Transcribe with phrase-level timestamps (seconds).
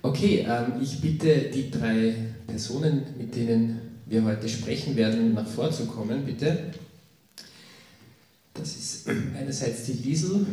[0.00, 2.14] Okay, ähm, ich bitte die drei
[2.46, 6.70] Personen, mit denen wir heute sprechen werden, nach vorzukommen, bitte.
[8.54, 10.46] Das ist einerseits die Liesel.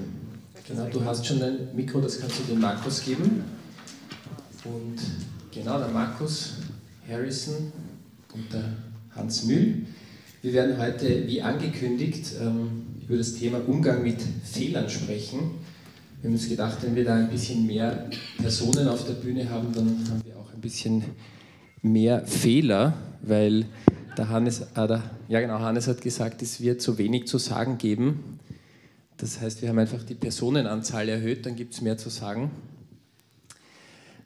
[0.68, 3.44] Genau, du hast schon ein Mikro, das kannst du dem Markus geben.
[4.63, 4.97] Und
[5.52, 6.54] genau, der Markus
[7.07, 7.71] Harrison
[8.34, 8.64] und der
[9.16, 9.86] Hans Mühl.
[10.41, 15.52] Wir werden heute, wie angekündigt, ähm, über das Thema Umgang mit Fehlern sprechen.
[16.26, 19.71] Wir haben uns gedacht, wenn wir da ein bisschen mehr Personen auf der Bühne haben,
[19.71, 21.04] dann haben wir auch ein bisschen
[21.83, 23.68] mehr Fehler, weil
[24.18, 27.78] der Hannes, äh, der, ja genau, Hannes hat gesagt, es wird zu wenig zu sagen
[27.78, 28.39] geben.
[29.18, 32.50] Das heißt, wir haben einfach die Personenanzahl erhöht, dann gibt es mehr zu sagen.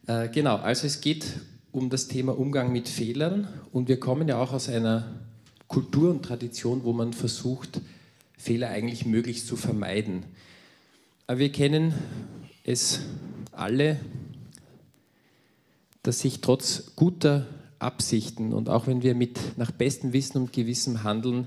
[0.08, 1.26] Äh, genau, also es geht
[1.74, 5.20] um das Thema Umgang mit Fehlern und wir kommen ja auch aus einer
[5.68, 7.82] Kultur und Tradition, wo man versucht,
[8.38, 10.24] Fehler eigentlich möglichst zu vermeiden.
[11.32, 11.94] Wir kennen
[12.64, 13.02] es
[13.52, 14.00] alle,
[16.02, 17.46] dass sich trotz guter
[17.78, 21.46] Absichten und auch wenn wir mit nach bestem Wissen und Gewissen handeln,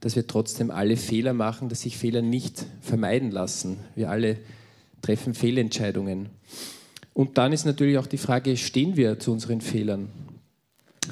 [0.00, 3.78] dass wir trotzdem alle Fehler machen, dass sich Fehler nicht vermeiden lassen.
[3.94, 4.36] Wir alle
[5.00, 6.28] treffen Fehlentscheidungen.
[7.14, 10.10] Und dann ist natürlich auch die Frage, stehen wir zu unseren Fehlern?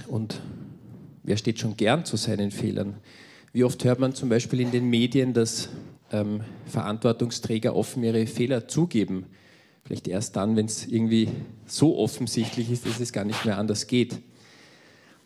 [0.06, 0.38] Und
[1.22, 2.96] wer steht schon gern zu seinen Fehlern?
[3.54, 5.70] Wie oft hört man zum Beispiel in den Medien, dass
[6.12, 9.26] ähm, Verantwortungsträger offen ihre Fehler zugeben?
[9.84, 11.28] Vielleicht erst dann, wenn es irgendwie
[11.66, 14.18] so offensichtlich ist, dass es gar nicht mehr anders geht.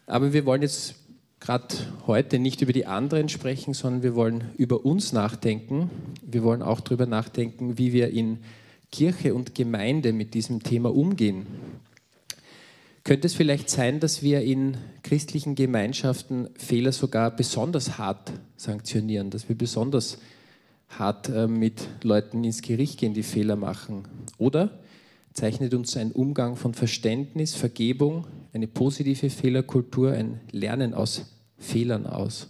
[0.07, 0.95] Aber wir wollen jetzt
[1.41, 1.75] gerade
[2.07, 5.91] heute nicht über die anderen sprechen, sondern wir wollen über uns nachdenken.
[6.23, 8.39] Wir wollen auch darüber nachdenken, wie wir in
[8.91, 11.47] Kirche und Gemeinde mit diesem Thema umgehen.
[13.05, 19.49] Könnte es vielleicht sein, dass wir in christlichen Gemeinschaften Fehler sogar besonders hart sanktionieren, dass
[19.49, 20.19] wir besonders
[20.89, 24.05] hart äh, mit Leuten ins Gericht gehen, die Fehler machen?
[24.39, 24.79] Oder
[25.33, 31.27] zeichnet uns ein Umgang von Verständnis, Vergebung, eine positive Fehlerkultur, ein Lernen aus
[31.59, 32.49] Fehlern aus?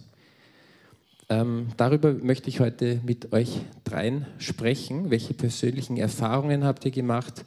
[1.29, 5.09] Ähm, darüber möchte ich heute mit euch dreien sprechen.
[5.09, 7.43] Welche persönlichen Erfahrungen habt ihr gemacht?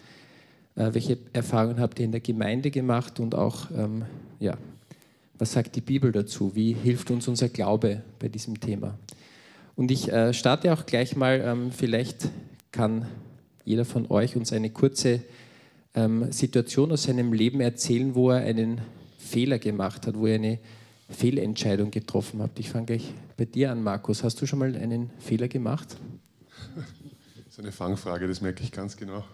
[0.77, 3.21] Äh, welche Erfahrungen habt ihr in der Gemeinde gemacht?
[3.21, 4.05] Und auch, ähm,
[4.39, 4.59] ja,
[5.39, 6.55] was sagt die Bibel dazu?
[6.55, 8.99] Wie hilft uns unser Glaube bei diesem Thema?
[9.77, 12.29] Und ich äh, starte auch gleich mal, ähm, vielleicht
[12.73, 13.07] kann
[13.65, 15.23] jeder von euch uns eine kurze
[15.95, 18.81] ähm, Situation aus seinem Leben erzählen, wo er einen
[19.19, 20.59] Fehler gemacht hat, wo er eine
[21.09, 22.59] Fehlentscheidung getroffen habt.
[22.59, 24.23] Ich fange gleich bei dir an, Markus.
[24.23, 25.97] Hast du schon mal einen Fehler gemacht?
[27.37, 29.25] Das ist eine Fangfrage, das merke ich ganz genau.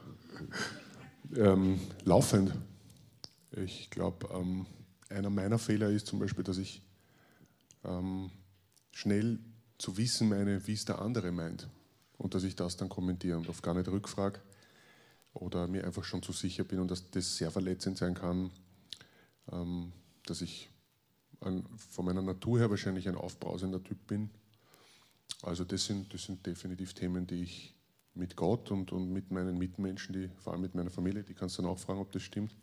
[1.36, 2.52] Ähm, laufend.
[3.64, 4.66] Ich glaube, ähm,
[5.08, 6.82] einer meiner Fehler ist zum Beispiel, dass ich
[7.84, 8.30] ähm,
[8.92, 9.38] schnell
[9.78, 11.68] zu wissen meine, wie es der andere meint.
[12.18, 14.40] Und dass ich das dann kommentiere und oft gar nicht rückfrage
[15.34, 18.50] oder mir einfach schon zu sicher bin und dass das sehr verletzend sein kann,
[19.52, 19.92] ähm,
[20.24, 20.70] dass ich
[21.40, 24.30] ein, von meiner Natur her wahrscheinlich ein aufbrausender Typ bin.
[25.42, 27.74] Also das sind, das sind definitiv Themen, die ich
[28.14, 31.58] mit Gott und, und mit meinen Mitmenschen, die, vor allem mit meiner Familie, die kannst
[31.58, 32.54] du dann auch fragen, ob das stimmt,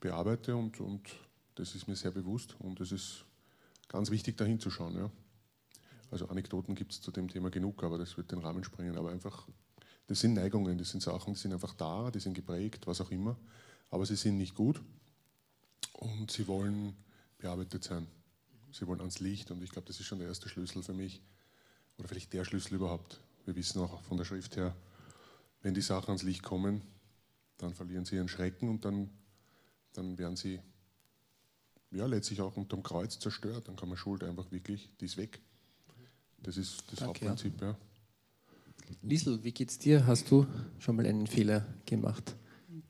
[0.00, 1.08] bearbeite und, und
[1.54, 3.24] das ist mir sehr bewusst und es ist
[3.88, 4.96] ganz wichtig, da hinzuschauen.
[4.96, 5.10] Ja.
[6.14, 8.96] Also Anekdoten gibt es zu dem Thema genug, aber das wird den Rahmen sprengen.
[8.96, 9.48] Aber einfach,
[10.06, 13.10] das sind Neigungen, das sind Sachen, die sind einfach da, die sind geprägt, was auch
[13.10, 13.36] immer,
[13.90, 14.80] aber sie sind nicht gut
[15.94, 16.94] und sie wollen
[17.36, 18.06] bearbeitet sein.
[18.70, 21.20] Sie wollen ans Licht und ich glaube, das ist schon der erste Schlüssel für mich
[21.98, 23.18] oder vielleicht der Schlüssel überhaupt.
[23.44, 24.72] Wir wissen auch von der Schrift her,
[25.62, 26.82] wenn die Sachen ans Licht kommen,
[27.58, 29.10] dann verlieren sie ihren Schrecken und dann,
[29.94, 30.60] dann werden sie
[31.90, 33.66] ja, letztlich auch unterm Kreuz zerstört.
[33.66, 35.40] Dann kann man Schuld einfach wirklich, die ist weg.
[36.44, 37.26] Das ist das Danke.
[37.26, 37.60] Hauptprinzip.
[37.60, 37.74] Ja.
[39.02, 40.06] Liesel, wie geht's dir?
[40.06, 40.46] Hast du
[40.78, 42.36] schon mal einen Fehler gemacht?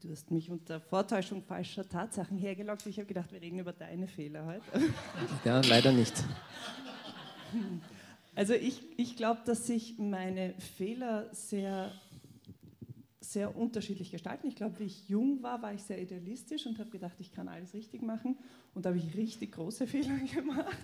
[0.00, 2.84] Du hast mich unter Vortäuschung falscher Tatsachen hergelockt.
[2.86, 4.64] Ich habe gedacht, wir reden über deine Fehler heute.
[5.44, 6.12] Ja, leider nicht.
[8.34, 11.92] Also ich, ich glaube, dass sich meine Fehler sehr,
[13.20, 14.48] sehr unterschiedlich gestalten.
[14.48, 17.48] Ich glaube, wie ich jung war, war ich sehr idealistisch und habe gedacht, ich kann
[17.48, 18.36] alles richtig machen.
[18.74, 20.76] Und da habe ich richtig große Fehler gemacht.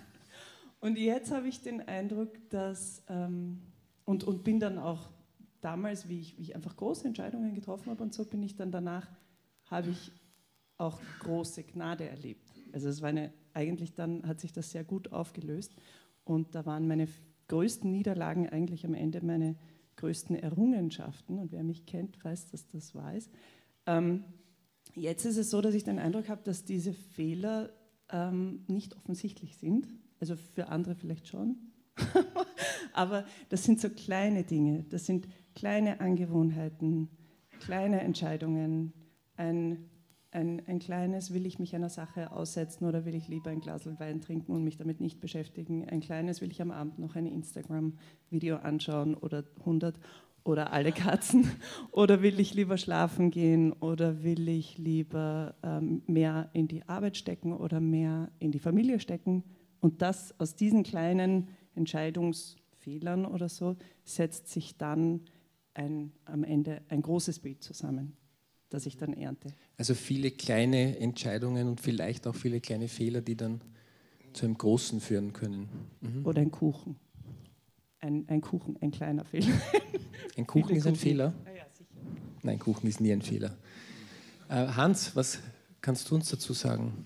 [0.81, 3.61] Und jetzt habe ich den Eindruck, dass, ähm,
[4.03, 5.11] und, und bin dann auch
[5.61, 8.71] damals, wie ich, wie ich einfach große Entscheidungen getroffen habe und so bin ich dann
[8.71, 9.07] danach,
[9.65, 10.11] habe ich
[10.77, 12.51] auch große Gnade erlebt.
[12.73, 15.75] Also es war eine, eigentlich dann hat sich das sehr gut aufgelöst
[16.23, 17.07] und da waren meine
[17.47, 19.55] größten Niederlagen eigentlich am Ende meine
[19.97, 23.29] größten Errungenschaften und wer mich kennt, weiß, dass das weiß.
[23.85, 24.23] Ähm,
[24.95, 27.71] jetzt ist es so, dass ich den Eindruck habe, dass diese Fehler
[28.09, 29.87] ähm, nicht offensichtlich sind,
[30.21, 31.57] also für andere vielleicht schon,
[32.93, 37.09] aber das sind so kleine Dinge, das sind kleine Angewohnheiten,
[37.59, 38.93] kleine Entscheidungen,
[39.35, 39.89] ein,
[40.31, 43.85] ein, ein kleines, will ich mich einer Sache aussetzen oder will ich lieber ein Glas
[43.99, 45.87] Wein trinken und mich damit nicht beschäftigen?
[45.89, 49.99] Ein kleines, will ich am Abend noch ein Instagram-Video anschauen oder 100
[50.43, 51.51] oder alle Katzen?
[51.91, 53.73] Oder will ich lieber schlafen gehen?
[53.73, 58.99] Oder will ich lieber ähm, mehr in die Arbeit stecken oder mehr in die Familie
[58.99, 59.43] stecken?
[59.81, 65.21] Und das aus diesen kleinen Entscheidungsfehlern oder so setzt sich dann
[65.73, 68.15] ein, am Ende ein großes Bild zusammen,
[68.69, 69.49] das ich dann ernte.
[69.77, 73.61] Also viele kleine Entscheidungen und vielleicht auch viele kleine Fehler, die dann
[74.33, 75.67] zu einem großen führen können.
[76.01, 76.25] Mhm.
[76.25, 76.95] Oder ein Kuchen.
[77.99, 79.47] Ein, ein Kuchen, ein kleiner Fehler.
[80.37, 81.33] Ein Kuchen ist ein Fehler?
[81.43, 81.89] Ah, ja, sicher.
[82.41, 83.57] Nein, Kuchen ist nie ein Fehler.
[84.47, 85.39] Äh, Hans, was
[85.81, 87.05] kannst du uns dazu sagen?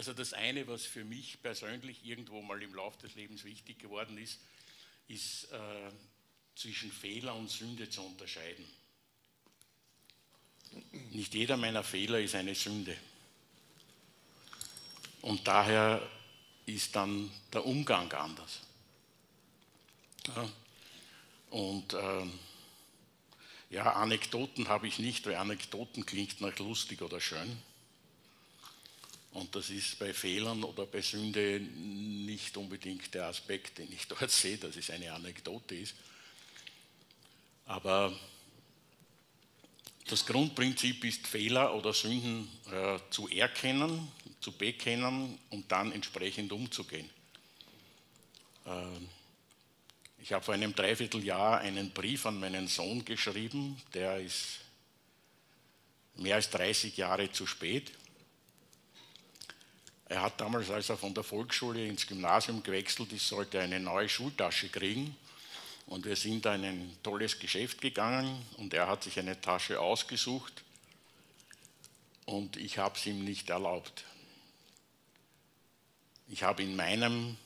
[0.00, 4.16] Also das eine, was für mich persönlich irgendwo mal im Laufe des Lebens wichtig geworden
[4.16, 4.38] ist,
[5.08, 5.90] ist äh,
[6.56, 8.64] zwischen Fehler und Sünde zu unterscheiden.
[11.10, 12.96] Nicht jeder meiner Fehler ist eine Sünde.
[15.20, 16.00] Und daher
[16.64, 18.62] ist dann der Umgang anders.
[20.28, 20.50] Ja.
[21.50, 22.26] Und äh,
[23.68, 27.62] ja, Anekdoten habe ich nicht, weil Anekdoten klingt nach lustig oder schön.
[29.32, 34.30] Und das ist bei Fehlern oder bei Sünde nicht unbedingt der Aspekt, den ich dort
[34.30, 35.94] sehe, dass es eine Anekdote ist.
[37.66, 38.12] Aber
[40.08, 44.10] das Grundprinzip ist, Fehler oder Sünden äh, zu erkennen,
[44.40, 47.08] zu bekennen und dann entsprechend umzugehen.
[48.66, 48.70] Äh,
[50.18, 54.58] ich habe vor einem Dreivierteljahr einen Brief an meinen Sohn geschrieben, der ist
[56.16, 57.92] mehr als 30 Jahre zu spät.
[60.10, 64.08] Er hat damals, als er von der Volksschule ins Gymnasium gewechselt ist, sollte eine neue
[64.08, 65.16] Schultasche kriegen.
[65.86, 69.80] Und wir sind da in ein tolles Geschäft gegangen und er hat sich eine Tasche
[69.80, 70.64] ausgesucht
[72.26, 74.04] und ich habe es ihm nicht erlaubt.
[76.28, 77.36] Ich habe in meinem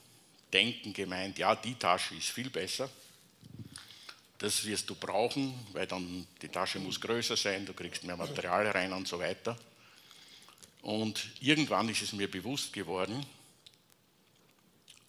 [0.50, 2.88] Denken gemeint, ja, die Tasche ist viel besser.
[4.38, 8.68] Das wirst du brauchen, weil dann die Tasche muss größer sein, du kriegst mehr Material
[8.68, 9.58] rein und so weiter.
[10.84, 13.24] Und irgendwann ist es mir bewusst geworden,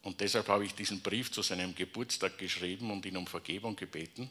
[0.04, 4.30] und deshalb habe ich diesen Brief zu seinem Geburtstag geschrieben und ihn um Vergebung gebeten,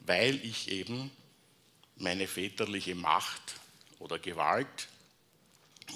[0.00, 1.12] weil ich eben
[1.96, 3.54] meine väterliche Macht
[4.00, 4.88] oder Gewalt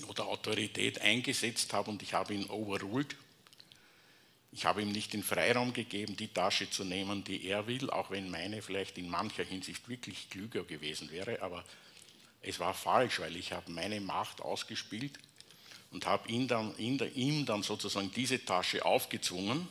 [0.07, 3.17] oder Autorität eingesetzt habe und ich habe ihn overruled.
[4.53, 8.13] Ich habe ihm nicht den Freiraum gegeben, die Tasche zu nehmen, die er will, auch
[8.13, 11.65] wenn meine vielleicht in mancher Hinsicht wirklich klüger gewesen wäre, aber
[12.43, 15.19] es war falsch, weil ich habe meine Macht ausgespielt
[15.91, 19.69] und habe ihm dann, ihm dann sozusagen diese Tasche aufgezwungen.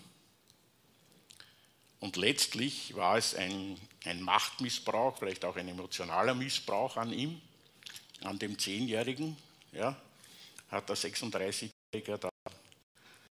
[1.99, 7.41] Und letztlich war es ein, ein Machtmissbrauch, vielleicht auch ein emotionaler Missbrauch an ihm,
[8.21, 9.35] an dem Zehnjährigen.
[9.71, 9.99] Ja,
[10.69, 12.29] hat der 36-Jährige da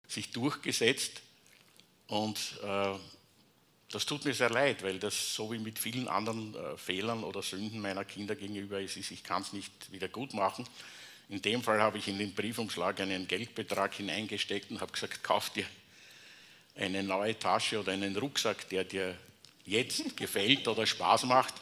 [0.07, 1.21] sich durchgesetzt.
[2.07, 2.95] Und äh,
[3.91, 7.41] das tut mir sehr leid, weil das so wie mit vielen anderen äh, Fehlern oder
[7.41, 10.65] Sünden meiner Kinder gegenüber ist, ich kann es nicht wieder gut machen.
[11.30, 15.50] In dem Fall habe ich in den Briefumschlag einen Geldbetrag hineingesteckt und habe gesagt, kauf
[15.51, 15.65] dir
[16.75, 19.18] eine neue Tasche oder einen Rucksack, der dir
[19.65, 21.53] jetzt gefällt oder Spaß macht.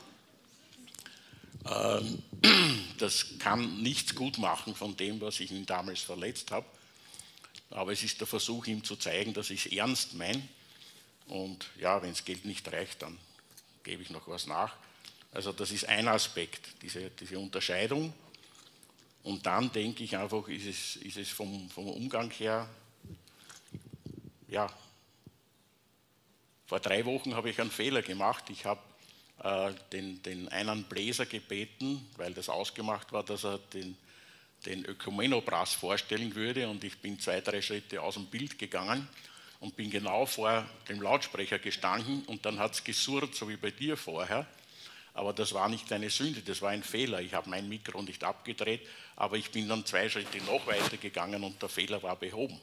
[1.66, 2.24] Ähm,
[2.98, 6.66] das kann nichts gut machen von dem, was ich ihn damals verletzt habe.
[7.70, 10.42] Aber es ist der Versuch, ihm zu zeigen, dass ich es ernst meine.
[11.28, 13.18] Und ja, wenn das Geld nicht reicht, dann
[13.84, 14.76] gebe ich noch was nach.
[15.32, 18.14] Also das ist ein Aspekt, diese, diese Unterscheidung.
[19.24, 22.70] Und dann denke ich einfach, ist es, ist es vom, vom Umgang her,
[24.48, 24.72] ja,
[26.66, 28.46] vor drei Wochen habe ich einen Fehler gemacht.
[28.50, 28.82] Ich habe
[29.44, 33.98] äh, den, den einen Bläser gebeten, weil das ausgemacht war, dass er den,
[34.66, 39.08] den Ökumenobras vorstellen würde und ich bin zwei, drei Schritte aus dem Bild gegangen
[39.60, 43.72] und bin genau vor dem Lautsprecher gestanden und dann hat es gesurrt, so wie bei
[43.72, 44.46] dir vorher.
[45.14, 47.22] Aber das war nicht eine Sünde, das war ein Fehler.
[47.22, 48.82] Ich habe mein Mikro nicht abgedreht,
[49.16, 52.60] aber ich bin dann zwei Schritte noch weiter gegangen und der Fehler war behoben.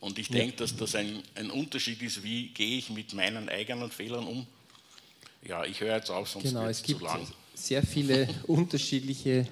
[0.00, 3.90] Und ich denke, dass das ein, ein Unterschied ist, wie gehe ich mit meinen eigenen
[3.90, 4.46] Fehlern um.
[5.46, 7.26] Ja, ich höre jetzt auf, sonst genau, es zu lang.
[7.54, 9.46] Sehr viele unterschiedliche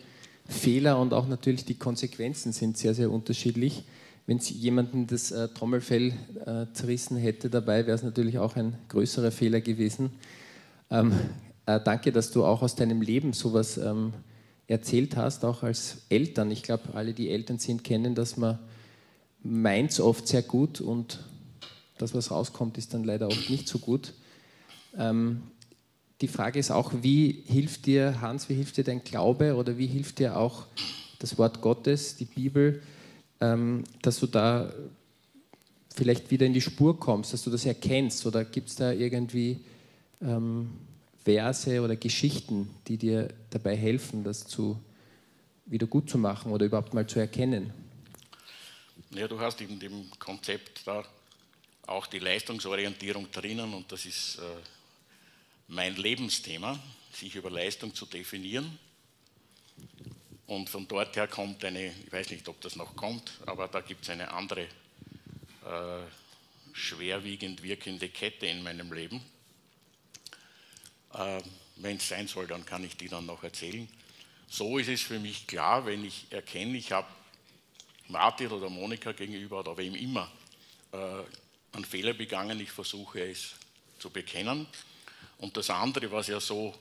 [0.48, 3.84] Fehler und auch natürlich die Konsequenzen sind sehr, sehr unterschiedlich.
[4.26, 6.12] Wenn es jemanden das äh, Trommelfell
[6.46, 10.10] äh, zerrissen hätte dabei, wäre es natürlich auch ein größerer Fehler gewesen.
[10.90, 11.12] Ähm,
[11.66, 14.12] äh, danke, dass du auch aus deinem Leben sowas ähm,
[14.68, 16.50] erzählt hast, auch als Eltern.
[16.50, 18.58] Ich glaube, alle, die Eltern sind, kennen, dass man
[19.42, 21.18] meint oft sehr gut und
[21.98, 24.14] das, was rauskommt, ist dann leider oft nicht so gut.
[24.96, 25.42] Ähm,
[26.20, 29.86] die Frage ist auch, wie hilft dir, Hans, wie hilft dir dein Glaube oder wie
[29.86, 30.66] hilft dir auch
[31.18, 32.82] das Wort Gottes, die Bibel,
[33.42, 34.72] ähm, dass du da
[35.94, 38.24] vielleicht wieder in die Spur kommst, dass du das erkennst?
[38.24, 39.60] Oder gibt es da irgendwie
[40.22, 40.70] ähm,
[41.24, 44.80] Verse oder Geschichten, die dir dabei helfen, das zu,
[45.66, 47.72] wieder gut zu machen oder überhaupt mal zu erkennen?
[49.10, 51.04] Ja, du hast in dem Konzept da
[51.86, 54.42] auch die Leistungsorientierung drinnen und das ist äh,
[55.66, 56.78] mein Lebensthema,
[57.12, 58.78] sich über Leistung zu definieren.
[60.46, 63.80] Und von dort her kommt eine, ich weiß nicht, ob das noch kommt, aber da
[63.80, 66.02] gibt es eine andere äh,
[66.72, 69.22] schwerwiegend wirkende Kette in meinem Leben.
[71.14, 71.40] Äh,
[71.76, 73.88] wenn es sein soll, dann kann ich die dann noch erzählen.
[74.48, 77.08] So ist es für mich klar, wenn ich erkenne, ich habe
[78.08, 80.30] Martin oder Monika gegenüber oder wem immer
[80.92, 80.96] äh,
[81.72, 83.54] einen Fehler begangen, ich versuche es
[83.98, 84.66] zu bekennen.
[85.38, 86.74] Und das andere, was ja so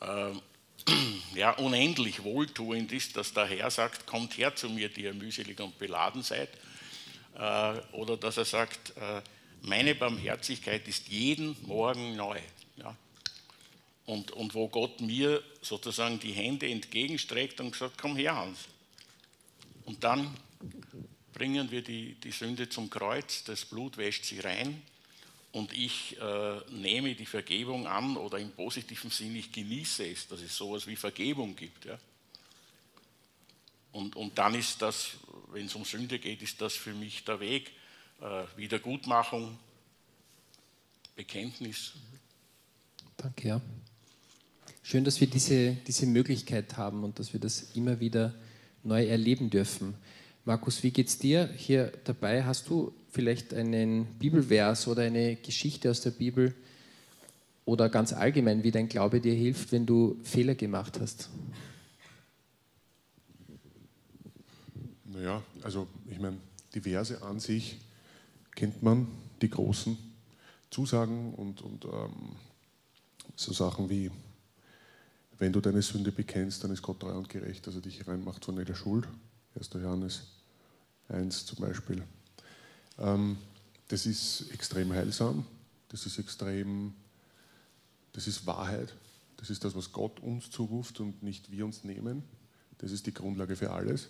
[0.00, 0.32] äh,
[1.34, 5.60] ja, unendlich wohltuend ist, dass der Herr sagt, kommt her zu mir, die ihr mühselig
[5.60, 6.50] und beladen seid.
[7.36, 9.22] Äh, oder dass er sagt, äh,
[9.62, 12.38] meine Barmherzigkeit ist jeden Morgen neu.
[12.76, 12.94] Ja?
[14.06, 18.58] Und, und wo Gott mir sozusagen die Hände entgegenstreckt und sagt, komm her, Hans.
[19.86, 20.36] Und dann
[21.32, 24.82] bringen wir die, die Sünde zum Kreuz, das Blut wäscht sie rein
[25.54, 30.40] und ich äh, nehme die Vergebung an oder im positiven Sinn, ich genieße es, dass
[30.40, 31.84] es sowas wie Vergebung gibt.
[31.84, 31.96] Ja?
[33.92, 35.12] Und, und dann ist das,
[35.52, 37.70] wenn es um Sünde geht, ist das für mich der Weg.
[38.20, 39.56] Äh, Wiedergutmachung,
[41.14, 41.92] Bekenntnis.
[43.16, 43.60] Danke, ja.
[44.82, 48.34] Schön, dass wir diese, diese Möglichkeit haben und dass wir das immer wieder
[48.82, 49.94] neu erleben dürfen.
[50.46, 52.44] Markus, wie geht es dir hier dabei?
[52.44, 56.54] Hast du vielleicht einen Bibelvers oder eine Geschichte aus der Bibel
[57.64, 61.30] oder ganz allgemein, wie dein Glaube dir hilft, wenn du Fehler gemacht hast?
[65.06, 66.36] Naja, also ich meine,
[66.74, 67.80] die Verse an sich
[68.54, 69.06] kennt man,
[69.40, 69.96] die großen
[70.68, 72.36] Zusagen und, und ähm,
[73.34, 74.10] so Sachen wie,
[75.38, 78.44] wenn du deine Sünde bekennst, dann ist Gott treu und gerecht, dass er dich reinmacht
[78.44, 79.08] von jeder Schuld.
[79.56, 79.70] 1.
[79.74, 80.33] Johannes
[81.08, 82.02] 1 zum Beispiel.
[82.98, 83.36] Ähm,
[83.88, 85.46] das ist extrem heilsam,
[85.88, 86.94] das ist extrem,
[88.12, 88.94] das ist Wahrheit,
[89.36, 92.22] das ist das, was Gott uns zuruft und nicht wir uns nehmen.
[92.78, 94.08] Das ist die Grundlage für alles.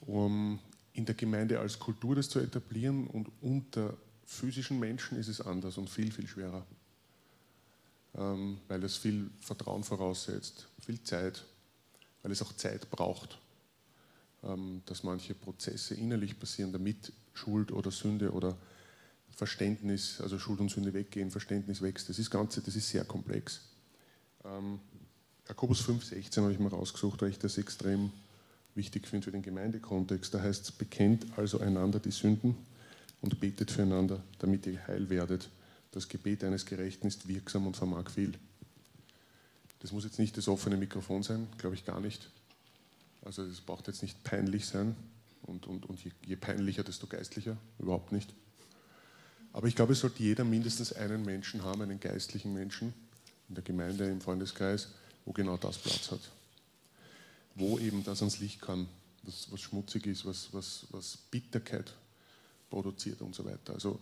[0.00, 0.58] Um
[0.92, 5.76] in der Gemeinde als Kultur das zu etablieren und unter physischen Menschen ist es anders
[5.76, 6.64] und viel, viel schwerer,
[8.14, 11.44] ähm, weil es viel Vertrauen voraussetzt, viel Zeit,
[12.22, 13.39] weil es auch Zeit braucht,
[14.86, 18.56] dass manche Prozesse innerlich passieren, damit Schuld oder Sünde oder
[19.30, 22.08] Verständnis, also Schuld und Sünde weggehen, Verständnis wächst.
[22.08, 23.60] Das ist Ganze, das ist sehr komplex.
[24.44, 24.80] Ähm,
[25.48, 28.12] Jakobus 5,16 habe ich mal rausgesucht, weil ich das extrem
[28.74, 30.32] wichtig finde für den Gemeindekontext.
[30.32, 32.56] Da heißt es, bekennt also einander die Sünden
[33.20, 35.48] und betet füreinander, damit ihr heil werdet.
[35.92, 38.32] Das Gebet eines Gerechten ist wirksam und vermag viel.
[39.80, 42.30] Das muss jetzt nicht das offene Mikrofon sein, glaube ich gar nicht.
[43.22, 44.96] Also es braucht jetzt nicht peinlich sein
[45.42, 48.32] und, und, und je, je peinlicher, desto geistlicher, überhaupt nicht.
[49.52, 52.94] Aber ich glaube, es sollte jeder mindestens einen Menschen haben, einen geistlichen Menschen
[53.48, 54.88] in der Gemeinde, im Freundeskreis,
[55.24, 56.20] wo genau das Platz hat
[57.54, 58.88] wo eben das ans Licht kann,
[59.22, 61.94] was, was schmutzig ist, was, was, was Bitterkeit
[62.68, 63.74] produziert und so weiter.
[63.74, 64.00] Also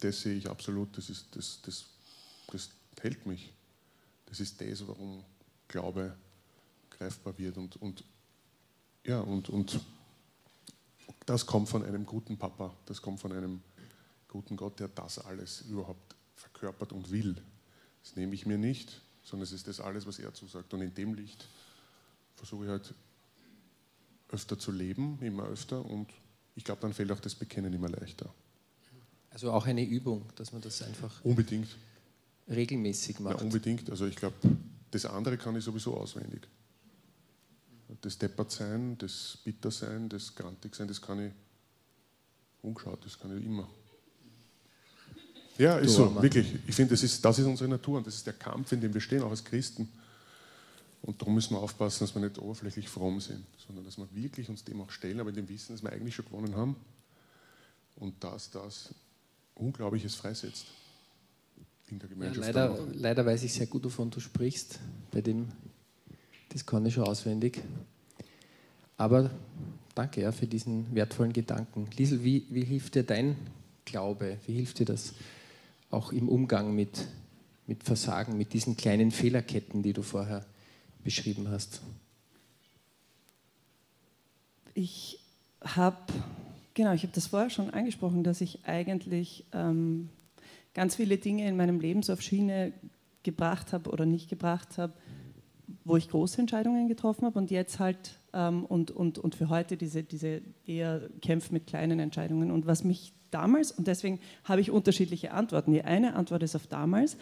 [0.00, 1.86] das sehe ich absolut, das, ist, das, das,
[2.48, 3.52] das hält mich.
[4.26, 5.24] Das ist das, warum
[5.68, 6.14] Glaube
[6.90, 7.56] greifbar wird.
[7.56, 8.04] Und, und,
[9.04, 9.80] ja, und, und
[11.26, 13.62] das kommt von einem guten Papa, das kommt von einem
[14.28, 17.36] guten Gott, der das alles überhaupt verkörpert und will.
[18.02, 20.72] Das nehme ich mir nicht, sondern es ist das alles, was er zusagt.
[20.72, 21.46] Und in dem Licht
[22.34, 22.94] versuche ich halt
[24.30, 26.08] öfter zu leben, immer öfter und
[26.54, 28.32] ich glaube, dann fällt auch das Bekennen immer leichter.
[29.30, 31.68] Also auch eine Übung, dass man das einfach unbedingt
[32.48, 33.38] regelmäßig macht.
[33.38, 33.88] Ja, unbedingt.
[33.90, 34.36] Also ich glaube,
[34.90, 36.48] das andere kann ich sowieso auswendig.
[38.02, 41.32] Das Deppert sein, das Bitter sein, das Grantig sein, das kann ich
[42.62, 43.68] umgeschaut, das kann ich immer.
[45.58, 46.54] Ja, ist so, wirklich.
[46.66, 48.94] Ich finde, das ist, das ist unsere Natur und das ist der Kampf, in dem
[48.94, 49.88] wir stehen, auch als Christen.
[51.02, 54.48] Und darum müssen wir aufpassen, dass wir nicht oberflächlich fromm sind, sondern dass wir wirklich
[54.48, 56.76] uns dem auch stellen, aber in dem Wissen, dass wir eigentlich schon gewonnen haben
[57.96, 58.94] und dass das
[59.54, 60.66] Unglaubliches freisetzt
[61.88, 62.54] in der Gemeinschaft.
[62.54, 64.78] Ja, leider, leider weiß ich sehr gut, wovon du sprichst.
[65.10, 65.48] Bei dem,
[66.50, 67.62] das kann ich schon auswendig.
[69.00, 69.30] Aber
[69.94, 71.88] danke ja, für diesen wertvollen Gedanken.
[71.96, 73.34] Liesel, wie, wie hilft dir dein
[73.86, 74.36] Glaube?
[74.46, 75.14] Wie hilft dir das
[75.90, 77.08] auch im Umgang mit
[77.66, 80.44] mit Versagen, mit diesen kleinen Fehlerketten, die du vorher
[81.04, 81.80] beschrieben hast?
[84.74, 85.20] Ich
[85.62, 85.96] habe,
[86.74, 90.10] genau, ich habe das vorher schon angesprochen, dass ich eigentlich ähm,
[90.74, 92.72] ganz viele Dinge in meinem Leben so auf Schiene
[93.22, 94.92] gebracht habe oder nicht gebracht habe,
[95.84, 100.02] wo ich große Entscheidungen getroffen habe und jetzt halt und, und, und für heute diese,
[100.02, 102.50] diese eher Kämpfe mit kleinen Entscheidungen.
[102.50, 105.72] Und was mich damals, und deswegen habe ich unterschiedliche Antworten.
[105.72, 107.16] Die eine Antwort ist auf damals.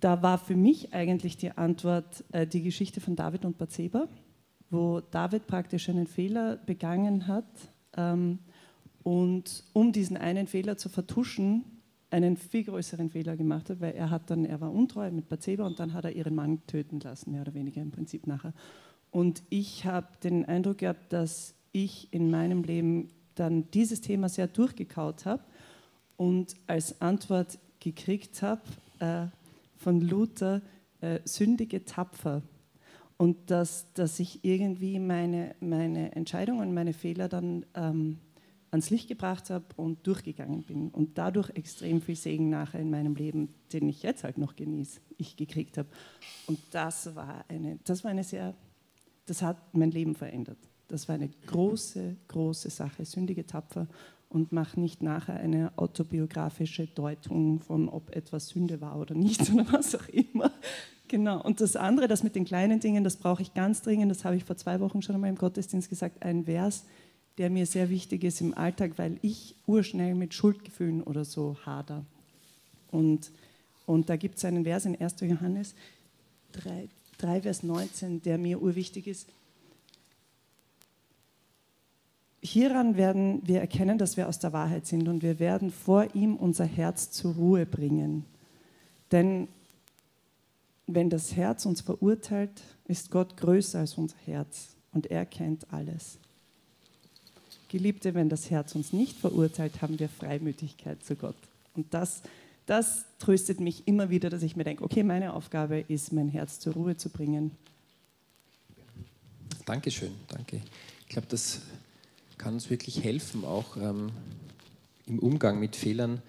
[0.00, 4.08] Da war für mich eigentlich die Antwort äh, die Geschichte von David und Bathseba,
[4.70, 7.44] wo David praktisch einen Fehler begangen hat
[7.96, 8.38] ähm,
[9.02, 11.64] und um diesen einen Fehler zu vertuschen,
[12.10, 15.64] einen viel größeren Fehler gemacht hat, weil er hat dann, er war untreu mit Bathseba
[15.64, 18.52] und dann hat er ihren Mann töten lassen, mehr oder weniger im Prinzip nachher.
[19.10, 24.46] Und ich habe den Eindruck gehabt, dass ich in meinem Leben dann dieses Thema sehr
[24.46, 25.42] durchgekaut habe
[26.16, 28.62] und als Antwort gekriegt habe
[28.98, 29.26] äh,
[29.78, 30.60] von Luther,
[31.00, 32.42] äh, sündige tapfer.
[33.16, 38.18] Und dass, dass ich irgendwie meine, meine Entscheidungen, meine Fehler dann ähm,
[38.70, 43.14] ans Licht gebracht habe und durchgegangen bin und dadurch extrem viel Segen nachher in meinem
[43.14, 45.88] Leben, den ich jetzt halt noch genieße, ich gekriegt habe.
[46.46, 48.54] Und das war eine, das war eine sehr,
[49.30, 50.58] das hat mein Leben verändert.
[50.88, 53.04] Das war eine große, große Sache.
[53.04, 53.86] Sündige tapfer
[54.28, 59.72] und mach nicht nachher eine autobiografische Deutung von, ob etwas Sünde war oder nicht oder
[59.72, 60.50] was auch immer.
[61.06, 61.40] Genau.
[61.42, 64.10] Und das andere, das mit den kleinen Dingen, das brauche ich ganz dringend.
[64.10, 66.24] Das habe ich vor zwei Wochen schon einmal im Gottesdienst gesagt.
[66.24, 66.84] Ein Vers,
[67.38, 72.04] der mir sehr wichtig ist im Alltag, weil ich urschnell mit Schuldgefühlen oder so hader.
[72.90, 73.30] Und,
[73.86, 75.20] und da gibt es einen Vers in 1.
[75.20, 75.76] Johannes
[76.52, 76.88] 3,
[77.22, 79.28] 3, Vers 19, der mir urwichtig ist.
[82.42, 86.36] Hieran werden wir erkennen, dass wir aus der Wahrheit sind und wir werden vor ihm
[86.36, 88.24] unser Herz zur Ruhe bringen.
[89.12, 89.48] Denn
[90.86, 96.18] wenn das Herz uns verurteilt, ist Gott größer als unser Herz und er kennt alles.
[97.68, 101.36] Geliebte, wenn das Herz uns nicht verurteilt, haben wir Freimütigkeit zu Gott.
[101.76, 102.22] Und das,
[102.70, 106.60] das tröstet mich immer wieder, dass ich mir denke, okay, meine Aufgabe ist, mein Herz
[106.60, 107.50] zur Ruhe zu bringen.
[109.66, 110.60] Dankeschön, danke.
[111.00, 111.62] Ich glaube, das
[112.38, 114.12] kann uns wirklich helfen, auch ähm,
[115.06, 116.22] im Umgang mit Fehlern,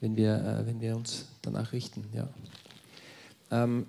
[0.00, 2.04] wenn wir, äh, wenn wir uns danach richten.
[2.12, 2.28] Ja.
[3.52, 3.86] Ähm,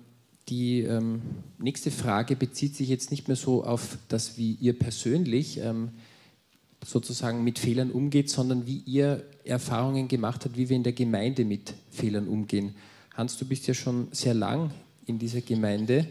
[0.48, 1.22] die ähm,
[1.58, 5.90] nächste Frage bezieht sich jetzt nicht mehr so auf das, wie ihr persönlich ähm,
[6.84, 11.44] sozusagen mit Fehlern umgeht, sondern wie ihr Erfahrungen gemacht habt, wie wir in der Gemeinde
[11.44, 12.74] mit Fehlern umgehen.
[13.14, 14.70] Hans, du bist ja schon sehr lang
[15.06, 16.06] in dieser Gemeinde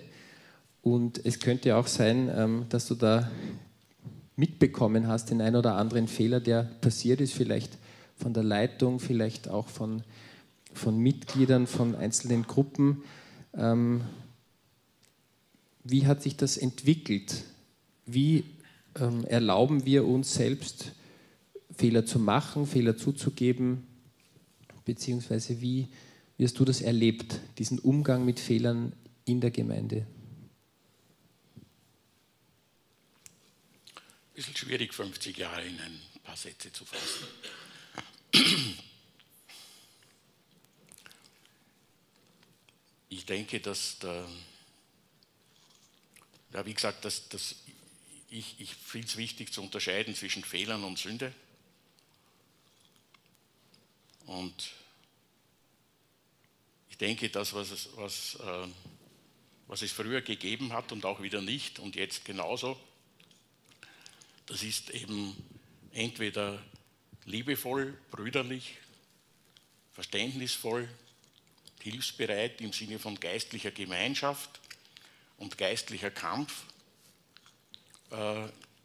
[0.81, 3.29] und es könnte auch sein, ähm, dass du da
[4.35, 7.77] mitbekommen hast, den einen oder anderen Fehler, der passiert ist, vielleicht
[8.15, 10.03] von der Leitung, vielleicht auch von,
[10.73, 13.03] von Mitgliedern, von einzelnen Gruppen.
[13.55, 14.01] Ähm,
[15.83, 17.43] wie hat sich das entwickelt?
[18.05, 18.43] Wie
[18.95, 20.91] ähm, erlauben wir uns selbst,
[21.77, 23.85] Fehler zu machen, Fehler zuzugeben,
[24.85, 25.87] beziehungsweise wie,
[26.37, 28.93] wie hast du das erlebt, diesen Umgang mit Fehlern
[29.25, 30.07] in der Gemeinde?
[33.95, 37.25] Ein bisschen schwierig, 50 Jahre in ein paar Sätze zu fassen.
[43.09, 44.27] Ich denke, dass, der,
[46.53, 47.55] ja, wie gesagt, dass, dass
[48.29, 51.33] ich, ich finde es wichtig zu unterscheiden zwischen Fehlern und Sünde.
[54.25, 54.71] Und
[56.89, 58.67] ich denke, das, was es, was, äh,
[59.67, 62.79] was es früher gegeben hat und auch wieder nicht und jetzt genauso,
[64.45, 65.35] das ist eben
[65.91, 66.63] entweder
[67.25, 68.77] liebevoll, brüderlich,
[69.93, 70.87] verständnisvoll,
[71.81, 74.59] hilfsbereit im Sinne von geistlicher Gemeinschaft
[75.37, 76.63] und geistlicher Kampf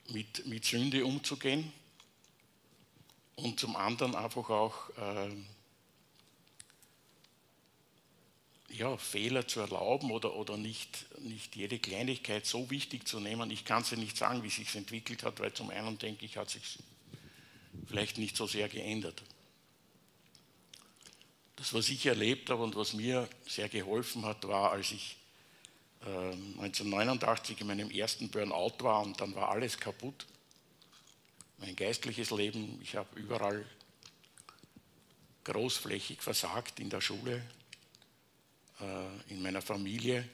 [0.08, 1.72] mit, mit Sünde umzugehen
[3.36, 5.30] und zum anderen einfach auch äh,
[8.70, 13.50] ja, Fehler zu erlauben oder, oder nicht, nicht jede Kleinigkeit so wichtig zu nehmen.
[13.50, 16.36] Ich kann es ja nicht sagen, wie sich entwickelt hat, weil zum einen denke ich,
[16.36, 16.78] hat sich
[17.86, 19.22] vielleicht nicht so sehr geändert.
[21.56, 25.16] Das, was ich erlebt habe und was mir sehr geholfen hat, war, als ich
[26.02, 30.26] 1989 ähm, in meinem ersten Burnout war und dann war alles kaputt.
[31.58, 33.66] Mein geistliches Leben, ich habe überall
[35.44, 37.42] großflächig versagt in der Schule,
[38.80, 40.26] äh, in meiner Familie.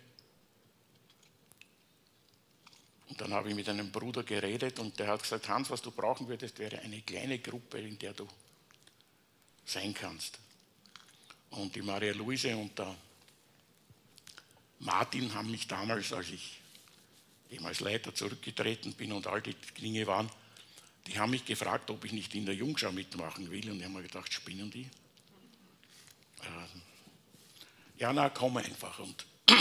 [3.08, 5.90] Und dann habe ich mit einem Bruder geredet und der hat gesagt, Hans, was du
[5.90, 8.28] brauchen würdest, wäre eine kleine Gruppe, in der du
[9.64, 10.38] sein kannst.
[11.50, 12.94] Und die Maria Luise und der
[14.78, 16.60] Martin haben mich damals, als ich
[17.50, 20.30] eben als Leiter zurückgetreten bin und all die Dinge waren,
[21.06, 23.70] die haben mich gefragt, ob ich nicht in der Jungschau mitmachen will.
[23.70, 24.88] Und ich habe mir gedacht, spinnen die?
[26.42, 26.82] Ähm,
[27.98, 28.98] ja, na, komm einfach.
[28.98, 29.26] Und,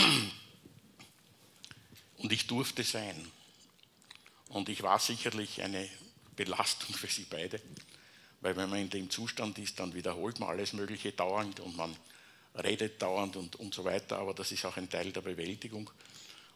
[2.18, 3.30] und ich durfte sein.
[4.48, 5.88] Und ich war sicherlich eine
[6.34, 7.60] Belastung für sie beide,
[8.40, 11.96] weil wenn man in dem Zustand ist, dann wiederholt man alles Mögliche dauernd und man
[12.62, 15.90] redet dauernd und, und so weiter, aber das ist auch ein Teil der Bewältigung.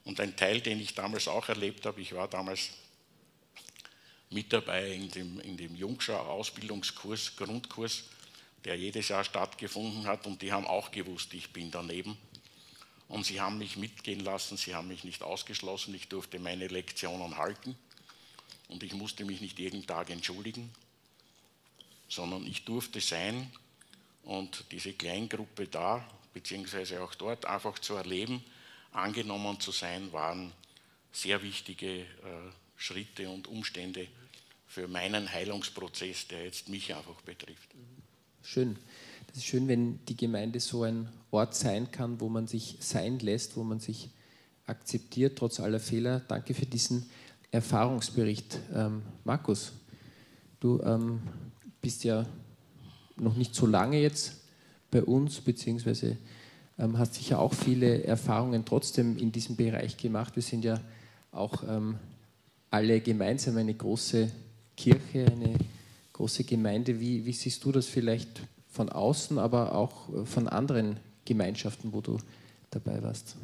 [0.04, 2.70] Und ein Teil, den ich damals auch erlebt habe, ich war damals
[4.30, 8.04] mit dabei in dem, in dem Jungschau-Ausbildungskurs, Grundkurs,
[8.64, 12.16] der jedes Jahr stattgefunden hat und die haben auch gewusst, ich bin daneben.
[13.08, 17.36] Und sie haben mich mitgehen lassen, sie haben mich nicht ausgeschlossen, ich durfte meine Lektionen
[17.38, 17.76] halten
[18.68, 20.70] und ich musste mich nicht jeden Tag entschuldigen,
[22.08, 23.50] sondern ich durfte sein
[24.24, 28.44] und diese Kleingruppe da, beziehungsweise auch dort einfach zu erleben,
[28.92, 30.52] angenommen zu sein, waren
[31.12, 32.06] sehr wichtige äh,
[32.76, 34.06] Schritte und Umstände
[34.66, 37.74] für meinen Heilungsprozess, der jetzt mich einfach betrifft.
[38.42, 38.76] Schön.
[39.26, 43.18] Das ist schön, wenn die Gemeinde so ein Ort sein kann, wo man sich sein
[43.18, 44.10] lässt, wo man sich
[44.66, 46.20] akzeptiert, trotz aller Fehler.
[46.20, 47.08] Danke für diesen
[47.50, 48.58] Erfahrungsbericht.
[48.74, 49.72] Ähm, Markus,
[50.60, 51.20] du ähm,
[51.80, 52.26] bist ja
[53.20, 54.40] noch nicht so lange jetzt
[54.90, 56.16] bei uns, beziehungsweise
[56.78, 60.34] ähm, hast sicher auch viele Erfahrungen trotzdem in diesem Bereich gemacht.
[60.36, 60.80] Wir sind ja
[61.32, 61.96] auch ähm,
[62.70, 64.30] alle gemeinsam eine große
[64.76, 65.54] Kirche, eine
[66.12, 66.98] große Gemeinde.
[66.98, 72.00] Wie, wie siehst du das vielleicht von außen, aber auch äh, von anderen Gemeinschaften, wo
[72.00, 72.18] du
[72.70, 73.36] dabei warst?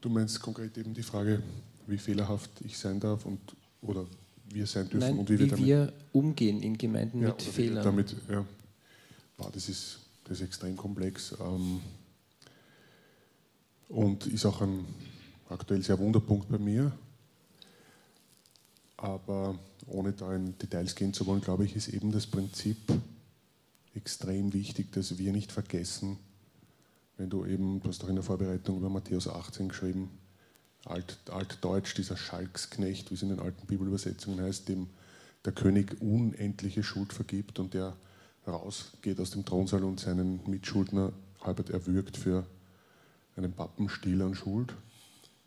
[0.00, 1.42] Du meinst konkret eben die Frage,
[1.86, 3.40] wie fehlerhaft ich sein darf und
[3.80, 4.06] oder
[4.52, 7.42] wir sein dürfen Nein, und wie, wie wir damit, wir umgehen in Gemeinden ja, mit
[7.42, 7.84] Fehlern.
[7.84, 8.44] Damit, ja,
[9.36, 11.80] boah, das, ist, das ist extrem komplex ähm,
[13.88, 14.84] und ist auch ein
[15.48, 16.92] aktuell sehr Wunderpunkt bei mir.
[18.96, 22.78] Aber ohne da in Details gehen zu wollen, glaube ich, ist eben das Prinzip
[23.94, 26.18] extrem wichtig, dass wir nicht vergessen,
[27.16, 30.10] wenn du eben, du hast auch in der Vorbereitung über Matthäus 18 geschrieben,
[30.84, 34.88] Alt, Altdeutsch, dieser Schalksknecht, wie es in den alten Bibelübersetzungen heißt, dem
[35.44, 37.96] der König unendliche Schuld vergibt und der
[38.46, 42.46] rausgeht aus dem Thronsaal und seinen Mitschuldner halbert erwürgt für
[43.36, 44.74] einen Pappenstiel an Schuld.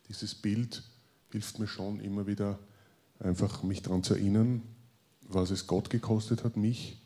[0.08, 0.82] Dieses Bild
[1.30, 2.58] hilft mir schon immer wieder,
[3.18, 4.62] einfach mich daran zu erinnern,
[5.28, 6.98] was es Gott gekostet hat, mich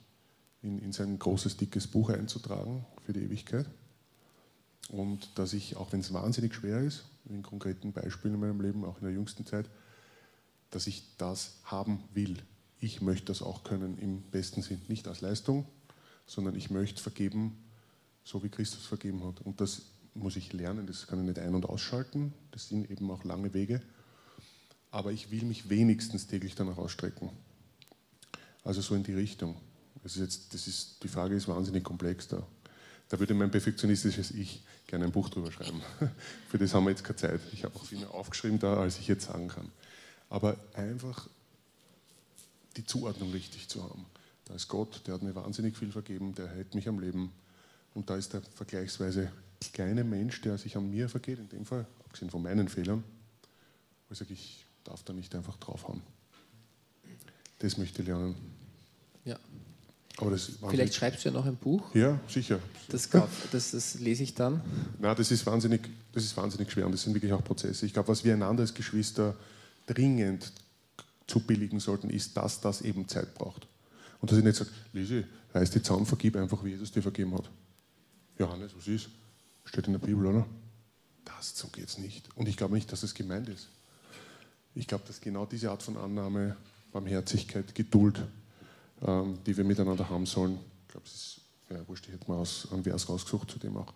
[0.63, 3.67] in, in sein großes, dickes Buch einzutragen für die Ewigkeit.
[4.89, 8.85] Und dass ich, auch wenn es wahnsinnig schwer ist, in konkreten Beispielen in meinem Leben,
[8.85, 9.69] auch in der jüngsten Zeit,
[10.71, 12.37] dass ich das haben will.
[12.79, 15.67] Ich möchte das auch können im besten Sinn, nicht als Leistung,
[16.27, 17.57] sondern ich möchte vergeben,
[18.25, 19.41] so wie Christus vergeben hat.
[19.41, 19.83] Und das
[20.15, 23.53] muss ich lernen, das kann ich nicht ein- und ausschalten, das sind eben auch lange
[23.55, 23.83] Wege,
[24.91, 27.31] aber ich will mich wenigstens täglich danach ausstrecken.
[28.65, 29.57] Also so in die Richtung.
[30.03, 32.47] Ist jetzt, das ist, die Frage ist wahnsinnig komplex da.
[33.11, 35.83] Da würde mein perfektionistisches Ich gerne ein Buch drüber schreiben.
[36.49, 37.41] Für das haben wir jetzt keine Zeit.
[37.53, 39.71] Ich habe auch viel mehr aufgeschrieben da, als ich jetzt sagen kann.
[40.29, 41.29] Aber einfach
[42.77, 44.07] die Zuordnung richtig zu haben.
[44.45, 47.33] Da ist Gott, der hat mir wahnsinnig viel vergeben, der hält mich am Leben.
[47.95, 49.33] Und da ist der vergleichsweise
[49.73, 53.03] kleine Mensch, der sich an mir vergeht, in dem Fall, abgesehen von meinen Fehlern,
[54.09, 56.01] wo ich sage, ich darf da nicht einfach draufhauen.
[57.59, 58.37] Das möchte ich lernen.
[59.25, 59.37] Ja.
[60.69, 61.95] Vielleicht schreibst du ja noch ein Buch.
[61.95, 62.59] Ja, sicher.
[62.89, 63.09] Das,
[63.51, 64.61] das, das lese ich dann.
[64.99, 67.87] Na, das ist wahnsinnig, das ist wahnsinnig schwer und das sind wirklich auch Prozesse.
[67.87, 69.35] Ich glaube, was wir einander als Geschwister
[69.87, 70.53] dringend
[71.27, 73.67] zubilligen sollten, ist, dass das eben Zeit braucht.
[74.21, 77.35] Und dass ich nicht sage, Lisi, reiß die Zaun, vergib einfach, wie Jesus dir vergeben
[77.35, 77.49] hat.
[78.39, 79.09] Johannes, was ist?
[79.65, 80.47] Steht in der Bibel, oder?
[81.25, 82.29] Das, so geht es nicht.
[82.35, 83.69] Und ich glaube nicht, dass es gemeint ist.
[84.75, 86.57] Ich glaube, dass genau diese Art von Annahme,
[86.93, 88.23] Barmherzigkeit, Geduld,
[89.07, 92.39] ähm, die wir miteinander haben sollen, ich glaube, es ist, ja, wurscht, ich hätte mal
[92.39, 93.93] aus, einen Vers rausgesucht zu dem auch.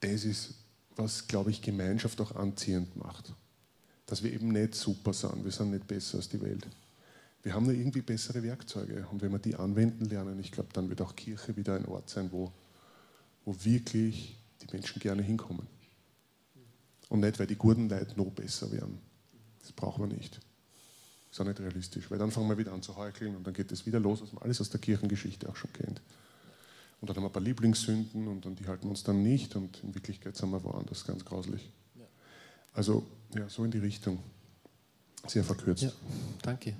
[0.00, 0.54] Das ist,
[0.96, 3.32] was, glaube ich, Gemeinschaft auch anziehend macht.
[4.06, 6.66] Dass wir eben nicht super sind, wir sind nicht besser als die Welt.
[7.42, 10.90] Wir haben nur irgendwie bessere Werkzeuge und wenn wir die anwenden lernen, ich glaube, dann
[10.90, 12.52] wird auch Kirche wieder ein Ort sein, wo,
[13.44, 15.66] wo wirklich die Menschen gerne hinkommen.
[17.08, 18.98] Und nicht, weil die guten Leute noch besser werden.
[19.62, 20.40] Das brauchen wir nicht.
[21.30, 23.54] Das ist auch nicht realistisch, weil dann fangen wir wieder an zu heucheln und dann
[23.54, 26.00] geht es wieder los, was man alles aus der Kirchengeschichte auch schon kennt.
[27.00, 29.82] Und dann haben wir ein paar Lieblingssünden und, und die halten uns dann nicht und
[29.82, 31.70] in Wirklichkeit sind wir woanders, ganz grauslich.
[32.72, 34.18] Also, ja, so in die Richtung.
[35.26, 35.82] Sehr verkürzt.
[35.82, 35.92] Ja,
[36.42, 36.74] danke.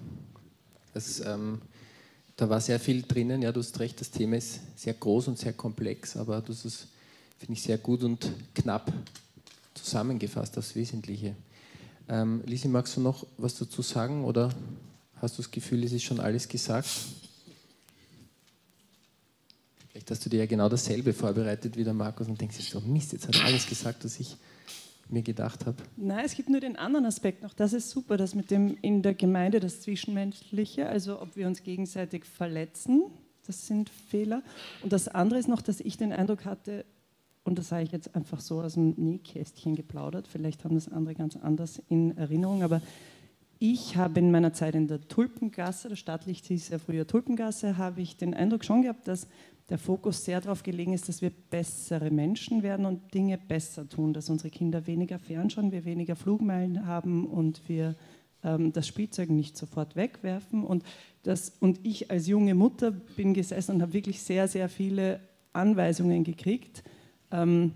[0.94, 1.60] Das, ähm,
[2.36, 3.42] da war sehr viel drinnen.
[3.42, 6.64] Ja, du hast recht, das Thema ist sehr groß und sehr komplex, aber du hast
[6.64, 6.88] es
[7.40, 8.92] finde ich sehr gut und knapp
[9.72, 11.34] zusammengefasst aufs Wesentliche.
[12.10, 14.50] Ähm, Lisi, magst du noch was dazu sagen oder
[15.20, 16.88] hast du das Gefühl, es ist schon alles gesagt?
[19.90, 22.80] Vielleicht hast du dir ja genau dasselbe vorbereitet wie der Markus und denkst jetzt, oh
[22.80, 24.36] Mist, jetzt hat alles gesagt, was ich
[25.08, 25.76] mir gedacht habe.
[25.96, 27.54] Nein, es gibt nur den anderen Aspekt noch.
[27.54, 31.62] Das ist super, das mit dem in der Gemeinde, das Zwischenmenschliche, also ob wir uns
[31.62, 33.04] gegenseitig verletzen,
[33.46, 34.42] das sind Fehler.
[34.82, 36.84] Und das andere ist noch, dass ich den Eindruck hatte,
[37.44, 41.14] und das sage ich jetzt einfach so aus dem Nähkästchen geplaudert, vielleicht haben das andere
[41.14, 42.80] ganz anders in Erinnerung, aber
[43.58, 48.00] ich habe in meiner Zeit in der Tulpengasse, das Stadtlicht hieß ja früher Tulpengasse, habe
[48.00, 49.28] ich den Eindruck schon gehabt, dass
[49.68, 54.12] der Fokus sehr darauf gelegen ist, dass wir bessere Menschen werden und Dinge besser tun,
[54.12, 57.96] dass unsere Kinder weniger fernschauen, wir weniger Flugmeilen haben und wir
[58.42, 60.64] ähm, das Spielzeug nicht sofort wegwerfen.
[60.64, 60.82] Und,
[61.22, 65.20] das, und ich als junge Mutter bin gesessen und habe wirklich sehr, sehr viele
[65.52, 66.82] Anweisungen gekriegt
[67.30, 67.72] ähm,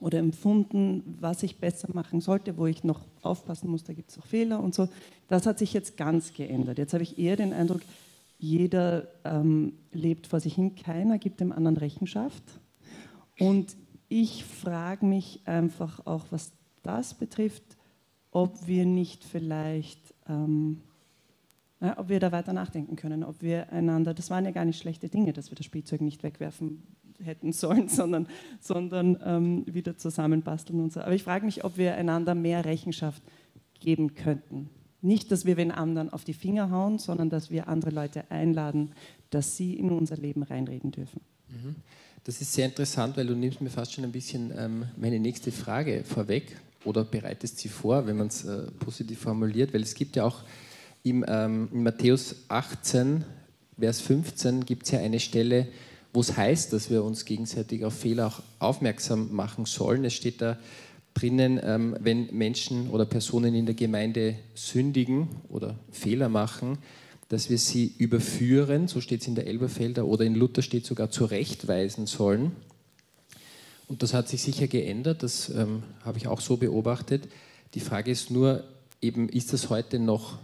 [0.00, 4.18] oder empfunden, was ich besser machen sollte, wo ich noch aufpassen muss, da gibt es
[4.18, 4.88] auch Fehler und so.
[5.28, 6.78] Das hat sich jetzt ganz geändert.
[6.78, 7.80] Jetzt habe ich eher den Eindruck,
[8.38, 12.42] jeder ähm, lebt vor sich hin, keiner gibt dem anderen Rechenschaft.
[13.38, 13.76] Und
[14.08, 17.64] ich frage mich einfach auch, was das betrifft,
[18.30, 20.82] ob wir nicht vielleicht, ähm,
[21.80, 24.80] ja, ob wir da weiter nachdenken können, ob wir einander, das waren ja gar nicht
[24.80, 26.82] schlechte Dinge, dass wir das Spielzeug nicht wegwerfen
[27.22, 28.28] hätten sollen, sondern,
[28.60, 31.00] sondern ähm, wieder zusammenbasteln und so.
[31.00, 33.22] Aber ich frage mich, ob wir einander mehr Rechenschaft
[33.80, 34.70] geben könnten.
[35.00, 38.92] Nicht, dass wir den anderen auf die Finger hauen, sondern dass wir andere Leute einladen,
[39.30, 41.20] dass sie in unser Leben reinreden dürfen.
[41.48, 41.76] Mhm.
[42.24, 45.52] Das ist sehr interessant, weil du nimmst mir fast schon ein bisschen ähm, meine nächste
[45.52, 50.16] Frage vorweg oder bereitest sie vor, wenn man es äh, positiv formuliert, weil es gibt
[50.16, 50.42] ja auch
[51.04, 53.24] im, ähm, in Matthäus 18,
[53.78, 55.68] Vers 15 gibt es ja eine Stelle,
[56.18, 60.04] wo es heißt, dass wir uns gegenseitig auf Fehler auch aufmerksam machen sollen.
[60.04, 60.58] Es steht da,
[61.14, 66.78] drinnen, ähm, wenn Menschen oder Personen in der Gemeinde sündigen oder Fehler machen,
[67.28, 71.08] dass wir sie überführen, so steht es in der Elberfelder oder in Luther steht sogar
[71.12, 72.50] zurechtweisen sollen.
[73.86, 77.28] Und das hat sich sicher geändert, das ähm, habe ich auch so beobachtet.
[77.74, 78.64] Die Frage ist nur,
[79.00, 80.38] eben, ist das heute noch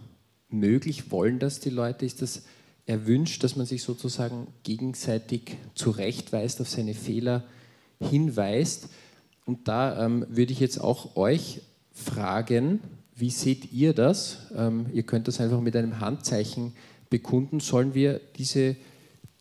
[0.48, 1.10] möglich?
[1.10, 2.06] Wollen das die Leute?
[2.06, 2.42] Ist das
[2.86, 7.44] erwünscht, dass man sich sozusagen gegenseitig zurechtweist, auf seine Fehler
[8.00, 8.88] hinweist?
[9.46, 11.60] Und da ähm, würde ich jetzt auch euch
[11.92, 12.80] fragen,
[13.14, 14.38] wie seht ihr das?
[14.56, 16.72] Ähm, ihr könnt das einfach mit einem Handzeichen
[17.10, 17.60] bekunden.
[17.60, 18.76] Sollen wir diese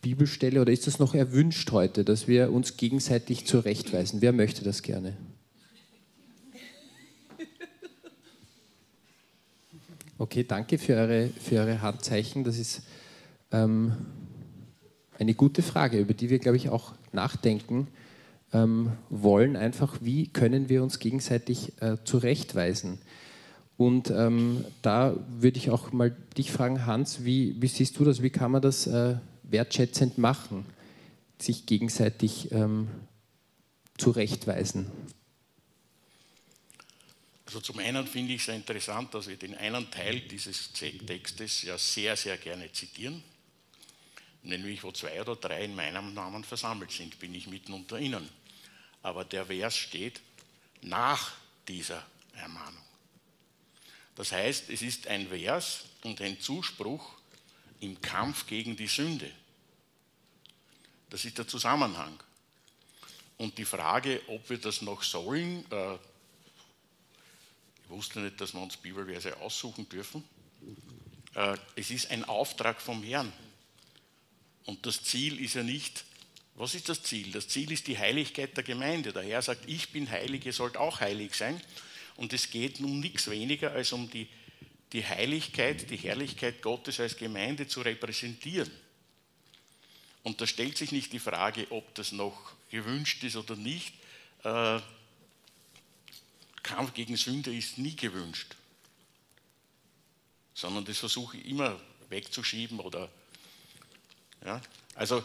[0.00, 4.20] Bibelstelle oder ist das noch erwünscht heute, dass wir uns gegenseitig zurechtweisen?
[4.20, 5.16] Wer möchte das gerne?
[10.16, 12.44] Okay, danke für eure, für eure Handzeichen.
[12.44, 12.82] Das ist
[13.54, 13.92] ähm,
[15.18, 17.88] eine gute Frage, über die wir, glaube ich, auch nachdenken
[18.52, 22.98] ähm, wollen, einfach wie können wir uns gegenseitig äh, zurechtweisen.
[23.76, 28.22] Und ähm, da würde ich auch mal dich fragen, Hans, wie, wie, siehst du das?
[28.22, 30.64] Wie kann man das äh, wertschätzend machen,
[31.40, 32.88] sich gegenseitig ähm,
[33.98, 34.86] zurechtweisen?
[37.46, 41.62] Also zum einen finde ich es sehr interessant, dass wir den einen Teil dieses Textes
[41.62, 43.22] ja sehr, sehr gerne zitieren,
[44.44, 48.28] nämlich wo zwei oder drei in meinem Namen versammelt sind, bin ich mitten unter ihnen
[49.04, 50.20] aber der Vers steht
[50.80, 51.32] nach
[51.68, 52.02] dieser
[52.32, 52.82] Ermahnung.
[54.16, 57.12] Das heißt, es ist ein Vers und ein Zuspruch
[57.80, 59.30] im Kampf gegen die Sünde.
[61.10, 62.18] Das ist der Zusammenhang.
[63.36, 65.94] Und die Frage, ob wir das noch sollen, äh,
[67.84, 70.24] ich wusste nicht, dass wir uns Bibelverse aussuchen dürfen.
[71.34, 73.30] Äh, es ist ein Auftrag vom Herrn.
[74.64, 76.04] Und das Ziel ist ja nicht,
[76.56, 77.32] was ist das Ziel?
[77.32, 79.12] Das Ziel ist die Heiligkeit der Gemeinde.
[79.12, 81.60] Der Herr sagt, ich bin heilig, ihr sollt auch heilig sein.
[82.16, 84.28] Und es geht um nichts weniger als um die,
[84.92, 88.70] die Heiligkeit, die Herrlichkeit Gottes als Gemeinde zu repräsentieren.
[90.22, 93.92] Und da stellt sich nicht die Frage, ob das noch gewünscht ist oder nicht.
[94.44, 94.80] Äh,
[96.62, 98.56] Kampf gegen Sünde ist nie gewünscht,
[100.54, 103.10] sondern das versuche ich immer wegzuschieben oder
[104.44, 104.60] ja.
[104.94, 105.24] Also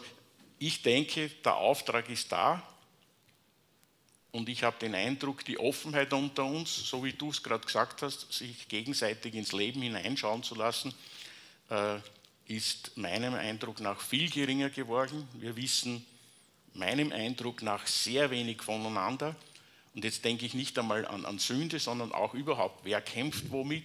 [0.58, 2.62] ich denke, der Auftrag ist da
[4.32, 8.02] und ich habe den Eindruck, die Offenheit unter uns, so wie du es gerade gesagt
[8.02, 10.94] hast, sich gegenseitig ins Leben hineinschauen zu lassen,
[11.70, 11.98] äh,
[12.46, 15.28] ist meinem Eindruck nach viel geringer geworden.
[15.34, 16.04] Wir wissen
[16.74, 19.36] meinem Eindruck nach sehr wenig voneinander.
[19.94, 23.84] Und jetzt denke ich nicht einmal an, an Sünde, sondern auch überhaupt, wer kämpft womit,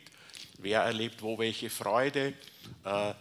[0.59, 2.33] wer erlebt wo welche Freude,
[2.83, 3.13] äh,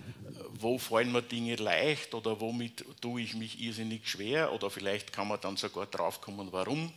[0.54, 5.28] wo fallen mir Dinge leicht oder womit tue ich mich irrsinnig schwer oder vielleicht kann
[5.28, 6.92] man dann sogar draufkommen, warum,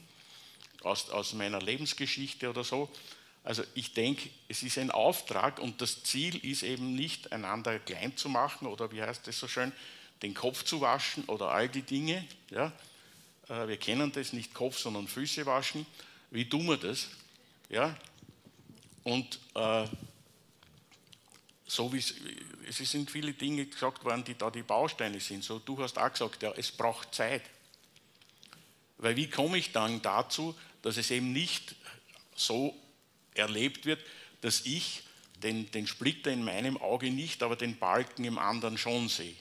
[0.83, 2.89] aus, aus meiner Lebensgeschichte oder so.
[3.43, 8.15] Also ich denke, es ist ein Auftrag und das Ziel ist eben nicht, einander klein
[8.17, 9.71] zu machen oder wie heißt das so schön,
[10.21, 12.25] den Kopf zu waschen oder all die Dinge.
[12.49, 12.73] Ja?
[13.47, 15.85] Äh, wir kennen das, nicht Kopf, sondern Füße waschen.
[16.31, 17.07] Wie tun wir das?
[17.69, 17.95] Ja?
[19.03, 19.85] Und äh,
[21.67, 25.43] so wie es sind viele Dinge gesagt worden, die da die Bausteine sind.
[25.43, 27.43] So, du hast auch gesagt, ja, es braucht Zeit.
[28.97, 31.75] Weil wie komme ich dann dazu, dass es eben nicht
[32.35, 32.75] so
[33.35, 34.03] erlebt wird,
[34.41, 35.03] dass ich
[35.43, 39.35] den, den Splitter in meinem Auge nicht, aber den Balken im anderen schon sehe.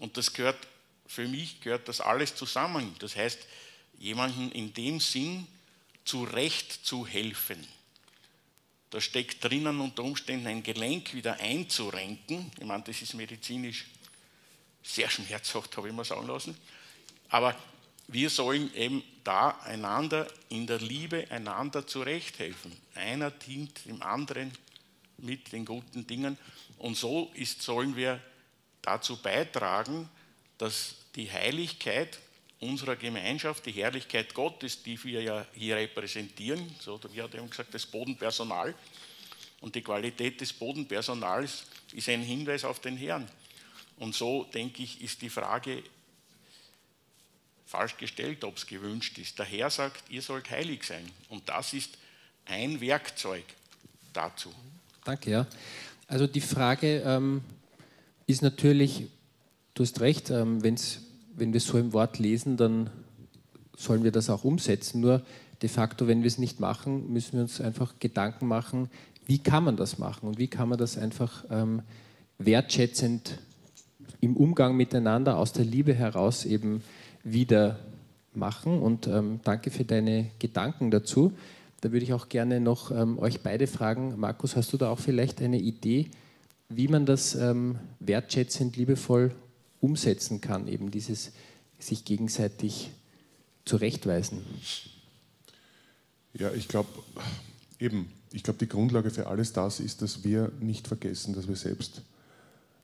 [0.00, 0.66] Und das gehört,
[1.06, 2.94] für mich gehört das alles zusammen.
[3.00, 3.40] Das heißt,
[3.98, 5.46] jemandem in dem Sinn
[6.04, 7.66] zurecht zu helfen.
[8.90, 12.50] Da steckt drinnen unter Umständen ein Gelenk wieder einzurenken.
[12.58, 13.86] Ich meine, das ist medizinisch
[14.82, 16.56] sehr schmerzhaft, habe ich mal sagen lassen.
[17.28, 17.54] Aber
[18.06, 22.74] wir sollen eben da einander in der Liebe einander zurechthelfen.
[22.94, 24.52] Einer dient dem anderen
[25.18, 26.38] mit den guten Dingen.
[26.78, 28.22] Und so ist, sollen wir
[28.80, 30.08] dazu beitragen,
[30.56, 32.18] dass die Heiligkeit
[32.60, 37.72] unserer Gemeinschaft, die Herrlichkeit Gottes, die wir ja hier repräsentieren, so wie hat eben gesagt,
[37.72, 38.74] das Bodenpersonal
[39.60, 43.28] und die Qualität des Bodenpersonals ist ein Hinweis auf den Herrn.
[43.98, 45.82] Und so, denke ich, ist die Frage
[47.66, 49.38] falsch gestellt, ob es gewünscht ist.
[49.38, 51.04] Der Herr sagt, ihr sollt heilig sein.
[51.28, 51.98] Und das ist
[52.46, 53.44] ein Werkzeug
[54.12, 54.52] dazu.
[55.04, 55.46] Danke, ja.
[56.06, 57.42] Also die Frage ähm,
[58.26, 59.04] ist natürlich,
[59.74, 61.00] du hast recht, ähm, wenn's,
[61.38, 62.90] wenn wir so im Wort lesen, dann
[63.76, 65.00] sollen wir das auch umsetzen.
[65.00, 65.22] Nur
[65.62, 68.90] de facto, wenn wir es nicht machen, müssen wir uns einfach Gedanken machen,
[69.26, 71.82] wie kann man das machen und wie kann man das einfach ähm,
[72.38, 73.38] wertschätzend
[74.20, 76.82] im Umgang miteinander aus der Liebe heraus eben
[77.22, 77.78] wieder
[78.34, 78.80] machen.
[78.80, 81.32] Und ähm, danke für deine Gedanken dazu.
[81.80, 84.18] Da würde ich auch gerne noch ähm, euch beide fragen.
[84.18, 86.08] Markus, hast du da auch vielleicht eine Idee,
[86.68, 89.32] wie man das ähm, wertschätzend, liebevoll
[89.80, 91.32] umsetzen kann, eben dieses
[91.78, 92.90] sich gegenseitig
[93.64, 94.44] zurechtweisen?
[96.34, 96.88] Ja, ich glaube,
[97.78, 101.56] eben, ich glaube, die Grundlage für alles das ist, dass wir nicht vergessen, dass wir
[101.56, 102.02] selbst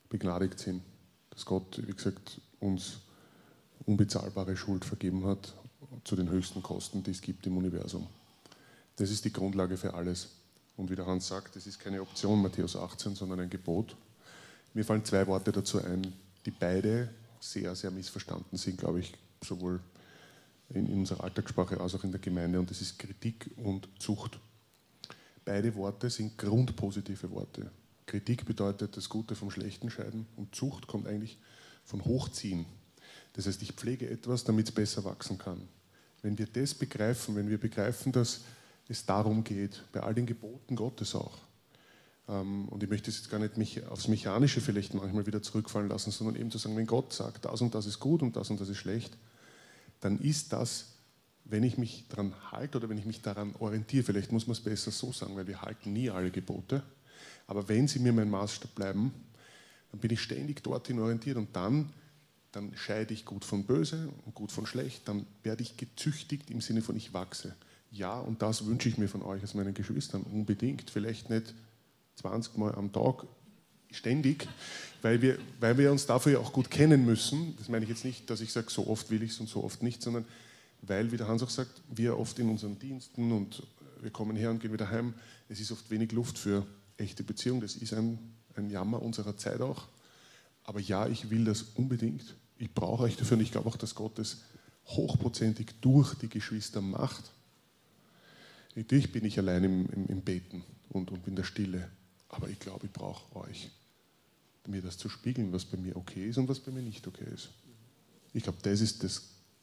[0.08, 0.82] begnadigt sind.
[1.30, 2.98] Dass Gott, wie gesagt, uns
[3.86, 5.54] unbezahlbare Schuld vergeben hat
[6.04, 8.06] zu den höchsten Kosten, die es gibt im Universum.
[8.96, 10.28] Das ist die Grundlage für alles.
[10.76, 13.96] Und wie der Hans sagt, das ist keine Option, Matthäus 18, sondern ein Gebot.
[14.72, 16.12] Mir fallen zwei Worte dazu ein,
[16.44, 19.80] die beide sehr, sehr missverstanden sind, glaube ich, sowohl
[20.70, 22.58] in unserer Alltagssprache als auch in der Gemeinde.
[22.58, 24.38] Und das ist Kritik und Zucht.
[25.44, 27.70] Beide Worte sind grundpositive Worte.
[28.06, 31.38] Kritik bedeutet das Gute vom Schlechten scheiden und Zucht kommt eigentlich
[31.84, 32.66] von Hochziehen.
[33.34, 35.68] Das heißt, ich pflege etwas, damit es besser wachsen kann.
[36.22, 38.40] Wenn wir das begreifen, wenn wir begreifen, dass
[38.88, 41.38] es darum geht, bei all den Geboten Gottes auch,
[42.26, 46.36] und ich möchte es jetzt gar nicht aufs Mechanische vielleicht manchmal wieder zurückfallen lassen, sondern
[46.36, 48.68] eben zu sagen, wenn Gott sagt, das und das ist gut und das und das
[48.68, 49.16] ist schlecht,
[50.00, 50.86] dann ist das,
[51.44, 54.60] wenn ich mich daran halte oder wenn ich mich daran orientiere, vielleicht muss man es
[54.60, 56.82] besser so sagen, weil wir halten nie alle Gebote,
[57.46, 59.12] aber wenn sie mir mein Maßstab bleiben,
[59.90, 61.92] dann bin ich ständig dorthin orientiert und dann
[62.54, 66.60] dann scheide ich gut von böse und gut von schlecht, dann werde ich gezüchtigt im
[66.60, 67.54] Sinne von ich wachse.
[67.90, 70.90] Ja, und das wünsche ich mir von euch als meinen Geschwistern unbedingt.
[70.90, 71.54] Vielleicht nicht
[72.16, 73.26] 20 Mal am Tag
[73.90, 74.48] ständig,
[75.02, 77.56] weil wir, weil wir uns dafür ja auch gut kennen müssen.
[77.58, 79.62] Das meine ich jetzt nicht, dass ich sage, so oft will ich es und so
[79.62, 80.24] oft nicht, sondern
[80.82, 83.62] weil, wie der Hans auch sagt, wir oft in unseren Diensten und
[84.00, 85.14] wir kommen her und gehen wieder heim,
[85.48, 87.60] es ist oft wenig Luft für echte Beziehungen.
[87.60, 88.18] Das ist ein,
[88.56, 89.88] ein Jammer unserer Zeit auch.
[90.64, 93.94] Aber ja, ich will das unbedingt ich brauche euch dafür und ich glaube auch, dass
[93.94, 94.42] Gott es
[94.86, 97.32] hochprozentig durch die Geschwister macht.
[98.74, 101.88] Natürlich bin ich allein im, im, im Beten und, und in der Stille,
[102.34, 103.70] aber ich glaube, ich brauche euch,
[104.66, 107.26] mir das zu spiegeln, was bei mir okay ist und was bei mir nicht okay
[107.32, 107.50] ist.
[108.32, 109.22] Ich glaube, das ist das,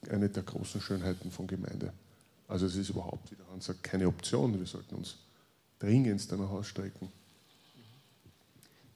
[0.09, 1.91] eine der großen Schönheiten von Gemeinde.
[2.47, 4.57] Also es ist überhaupt, wie der Hans sagt, keine Option.
[4.57, 5.17] Wir sollten uns
[5.79, 7.09] dringendst danach ausstrecken.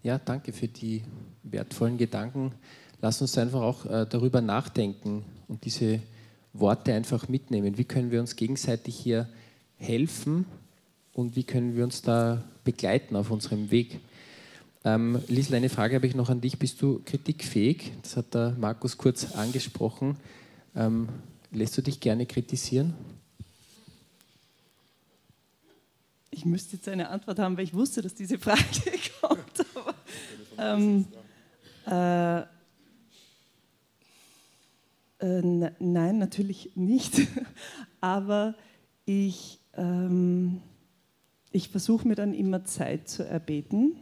[0.04, 1.04] Ja, danke für die
[1.44, 2.54] wertvollen Gedanken
[3.02, 6.02] lass uns einfach auch äh, darüber nachdenken und diese
[6.54, 7.78] Worte einfach mitnehmen.
[7.78, 9.30] Wie können wir uns gegenseitig hier
[9.78, 10.46] helfen
[11.16, 14.00] und wie können wir uns da begleiten auf unserem Weg?
[14.84, 16.60] Ähm, Liesl, eine Frage habe ich noch an dich.
[16.60, 17.94] Bist du kritikfähig?
[18.04, 20.18] Das hat der Markus kurz angesprochen.
[20.76, 21.08] Ähm,
[21.52, 22.94] lässt du dich gerne kritisieren?
[26.30, 28.62] Ich müsste jetzt eine Antwort haben, weil ich wusste, dass diese Frage
[29.22, 29.66] kommt.
[29.74, 29.96] Aber,
[30.58, 31.06] ähm,
[31.88, 32.40] Äh,
[35.20, 37.22] äh, nein, natürlich nicht.
[38.02, 38.56] Aber
[39.06, 40.62] ich, ähm,
[41.56, 43.96] ich versuche mir dann immer Zeit zu erbeten,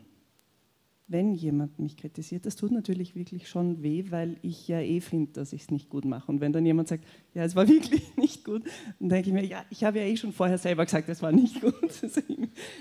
[1.07, 2.47] wenn jemand mich kritisiert.
[2.47, 5.87] Das tut natürlich wirklich schon weh, weil ich ja eh finde, dass ich es nicht
[5.87, 6.31] gut mache.
[6.31, 8.63] Und wenn dann jemand sagt, ja, es war wirklich nicht gut,
[8.99, 11.31] dann denke ich mir, ja, ich habe ja eh schon vorher selber gesagt, es war
[11.31, 11.75] nicht gut.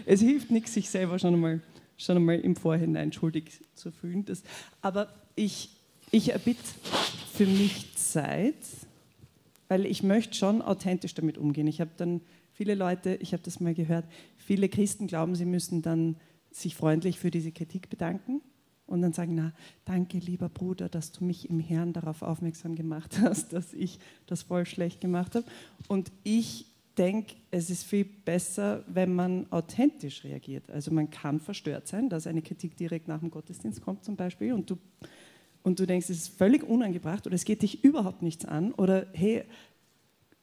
[0.07, 1.61] es hilft nichts, sich selber schon einmal,
[1.99, 4.25] schon einmal im Vorhinein schuldig zu fühlen.
[4.25, 4.43] Das,
[4.81, 5.69] aber ich,
[6.11, 6.63] ich erbitte
[7.35, 8.55] für mich Zeit,
[9.69, 11.67] weil ich möchte schon authentisch damit umgehen.
[11.67, 12.23] Ich habe dann
[12.63, 14.05] viele Leute, ich habe das mal gehört,
[14.37, 16.15] viele Christen glauben, sie müssen dann
[16.53, 18.41] sich freundlich für diese Kritik bedanken
[18.87, 19.53] und dann sagen, na,
[19.85, 24.43] danke lieber Bruder, dass du mich im Herrn darauf aufmerksam gemacht hast, dass ich das
[24.43, 25.45] voll schlecht gemacht habe.
[25.89, 30.71] Und ich denke, es ist viel besser, wenn man authentisch reagiert.
[30.71, 34.53] Also man kann verstört sein, dass eine Kritik direkt nach dem Gottesdienst kommt zum Beispiel
[34.53, 34.79] und du,
[35.65, 39.09] und du denkst, es ist völlig unangebracht oder es geht dich überhaupt nichts an oder
[39.15, 39.47] hey,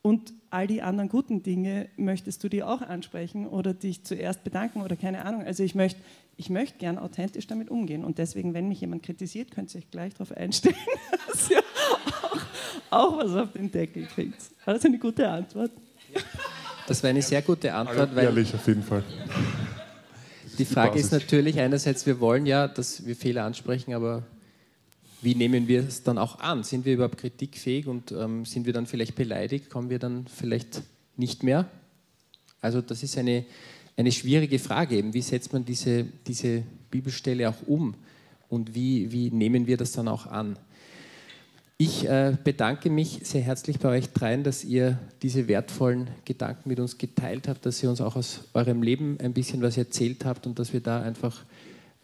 [0.02, 4.82] und all die anderen guten Dinge möchtest du dir auch ansprechen oder dich zuerst bedanken
[4.82, 5.44] oder keine Ahnung.
[5.44, 6.00] Also ich möchte
[6.40, 8.06] ich möcht gern authentisch damit umgehen.
[8.06, 10.76] Und deswegen, wenn mich jemand kritisiert, könnt ihr euch gleich darauf einstellen,
[11.28, 12.38] dass ihr auch,
[12.92, 14.38] auch, was auf den Deckel kriegt.
[14.64, 15.72] War das eine gute Antwort?
[16.88, 18.16] Das war eine sehr gute Antwort.
[18.16, 19.04] Weil ehrlich, auf jeden Fall.
[20.58, 24.24] Die Frage ist natürlich einerseits, wir wollen ja, dass wir Fehler ansprechen, aber
[25.22, 26.64] wie nehmen wir es dann auch an?
[26.64, 29.70] Sind wir überhaupt kritikfähig und ähm, sind wir dann vielleicht beleidigt?
[29.70, 30.82] Kommen wir dann vielleicht
[31.18, 31.70] nicht mehr?
[32.62, 33.46] Also das ist eine,
[33.98, 35.14] eine schwierige Frage eben.
[35.14, 37.96] Wie setzt man diese, diese Bibelstelle auch um?
[38.48, 40.58] Und wie, wie nehmen wir das dann auch an?
[41.78, 46.80] Ich äh, bedanke mich sehr herzlich bei euch dreien, dass ihr diese wertvollen Gedanken mit
[46.80, 50.46] uns geteilt habt, dass ihr uns auch aus eurem Leben ein bisschen was erzählt habt
[50.46, 51.46] und dass wir da einfach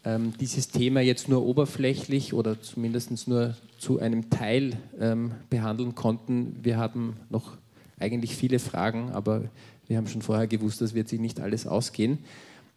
[0.06, 6.60] ähm, dieses Thema jetzt nur oberflächlich oder zumindest nur zu einem Teil ähm, behandeln konnten.
[6.62, 7.56] Wir haben noch
[7.98, 9.42] eigentlich viele Fragen, aber
[9.88, 12.18] wir haben schon vorher gewusst, das wird sich nicht alles ausgehen.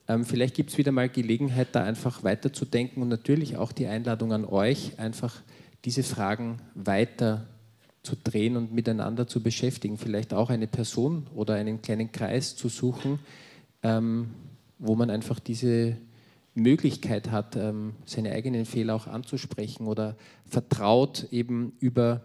[0.07, 4.33] Ähm, vielleicht gibt es wieder mal Gelegenheit, da einfach weiterzudenken und natürlich auch die Einladung
[4.33, 5.41] an euch, einfach
[5.85, 7.45] diese Fragen weiter
[8.01, 9.99] zu drehen und miteinander zu beschäftigen.
[9.99, 13.19] Vielleicht auch eine Person oder einen kleinen Kreis zu suchen,
[13.83, 14.31] ähm,
[14.79, 15.97] wo man einfach diese
[16.53, 22.23] Möglichkeit hat, ähm, seine eigenen Fehler auch anzusprechen oder vertraut eben über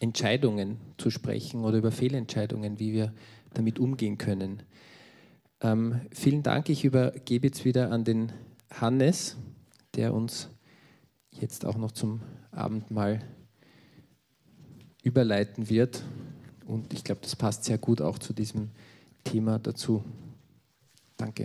[0.00, 3.12] Entscheidungen zu sprechen oder über Fehlentscheidungen, wie wir
[3.54, 4.62] damit umgehen können.
[5.60, 6.68] Ähm, vielen Dank.
[6.68, 8.32] Ich übergebe jetzt wieder an den
[8.70, 9.36] Hannes,
[9.94, 10.48] der uns
[11.30, 12.20] jetzt auch noch zum
[12.50, 13.20] Abendmahl
[15.02, 16.02] überleiten wird.
[16.66, 18.70] Und ich glaube, das passt sehr gut auch zu diesem
[19.24, 20.04] Thema dazu.
[21.16, 21.40] Danke.